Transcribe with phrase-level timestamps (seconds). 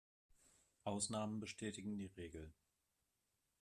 [0.83, 2.51] Ausnahmen bestätigen die Regel.